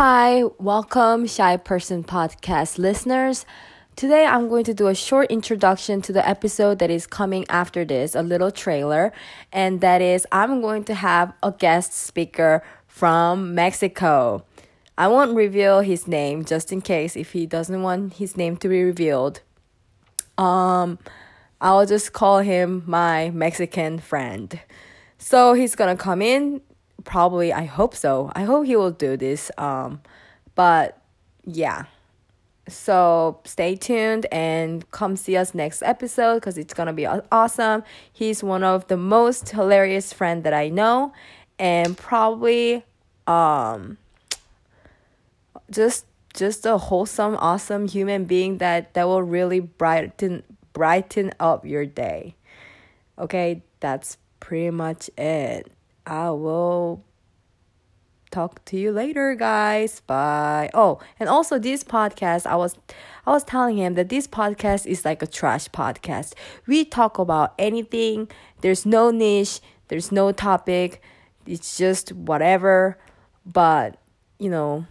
[0.00, 3.44] Hi, welcome, Shy Person Podcast listeners.
[3.96, 7.84] Today I'm going to do a short introduction to the episode that is coming after
[7.84, 9.12] this, a little trailer,
[9.52, 14.44] and that is I'm going to have a guest speaker from Mexico.
[14.96, 18.68] I won't reveal his name just in case if he doesn't want his name to
[18.68, 19.40] be revealed.
[20.38, 21.00] Um
[21.60, 24.60] I'll just call him my Mexican friend.
[25.18, 26.60] So he's gonna come in.
[27.04, 28.30] Probably, I hope so.
[28.34, 29.50] I hope he will do this.
[29.56, 30.00] Um,
[30.54, 31.00] but
[31.44, 31.84] yeah.
[32.68, 37.82] So stay tuned and come see us next episode because it's gonna be awesome.
[38.12, 41.14] He's one of the most hilarious friend that I know,
[41.58, 42.84] and probably
[43.26, 43.96] um
[45.70, 50.42] just just a wholesome, awesome human being that that will really brighten
[50.74, 52.34] brighten up your day.
[53.18, 55.72] Okay, that's pretty much it.
[56.08, 57.04] I will
[58.30, 60.00] talk to you later guys.
[60.00, 60.70] Bye.
[60.74, 62.76] Oh and also this podcast i was
[63.26, 66.32] i was telling him that this podcast is like a trash podcast.
[66.66, 68.28] We talk about anything.
[68.62, 69.60] There's no niche.
[69.88, 71.02] There's no topic.
[71.46, 72.98] It's just whatever.
[73.44, 74.00] But
[74.38, 74.86] you know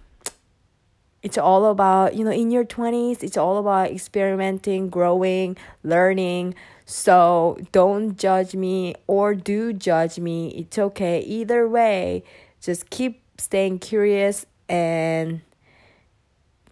[1.23, 6.55] it's all about you know in your 20s it's all about experimenting growing learning.
[6.85, 10.49] So don't judge me or do judge me.
[10.49, 11.19] It's okay.
[11.21, 12.23] Either way
[12.61, 15.41] just keep staying curious and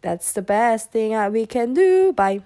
[0.01, 2.13] that's the best thing we can do.
[2.13, 2.43] Bye